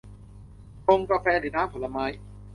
[0.85, 2.05] ชา กาแฟ หรือน้ำผลไม้